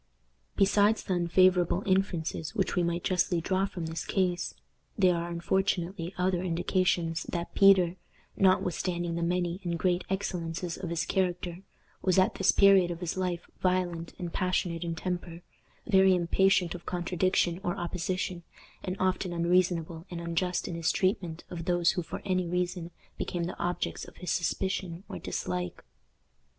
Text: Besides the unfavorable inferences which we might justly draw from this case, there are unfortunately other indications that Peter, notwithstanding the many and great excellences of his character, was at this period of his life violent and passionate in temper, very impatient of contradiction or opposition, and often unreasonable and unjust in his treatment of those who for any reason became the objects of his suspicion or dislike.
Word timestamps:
Besides 0.55 1.03
the 1.03 1.13
unfavorable 1.13 1.83
inferences 1.85 2.55
which 2.55 2.75
we 2.75 2.81
might 2.81 3.03
justly 3.03 3.39
draw 3.39 3.67
from 3.67 3.85
this 3.85 4.03
case, 4.03 4.55
there 4.97 5.15
are 5.15 5.29
unfortunately 5.29 6.11
other 6.17 6.41
indications 6.41 7.21
that 7.31 7.53
Peter, 7.53 7.97
notwithstanding 8.35 9.13
the 9.13 9.21
many 9.21 9.61
and 9.63 9.77
great 9.77 10.03
excellences 10.09 10.75
of 10.75 10.89
his 10.89 11.05
character, 11.05 11.61
was 12.01 12.17
at 12.17 12.33
this 12.33 12.51
period 12.51 12.89
of 12.89 12.99
his 12.99 13.15
life 13.15 13.45
violent 13.59 14.15
and 14.17 14.33
passionate 14.33 14.83
in 14.83 14.95
temper, 14.95 15.43
very 15.85 16.15
impatient 16.15 16.73
of 16.73 16.87
contradiction 16.87 17.59
or 17.63 17.77
opposition, 17.77 18.41
and 18.83 18.95
often 18.99 19.31
unreasonable 19.31 20.07
and 20.09 20.19
unjust 20.19 20.67
in 20.67 20.73
his 20.73 20.91
treatment 20.91 21.43
of 21.51 21.65
those 21.65 21.91
who 21.91 22.01
for 22.01 22.23
any 22.25 22.47
reason 22.47 22.89
became 23.19 23.43
the 23.43 23.59
objects 23.59 24.03
of 24.05 24.17
his 24.17 24.31
suspicion 24.31 25.03
or 25.07 25.19
dislike. 25.19 25.83